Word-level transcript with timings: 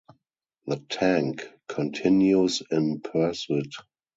The 0.65 0.77
tank 0.77 1.45
continues 1.67 2.63
in 2.71 3.01
pursuit. 3.01 3.71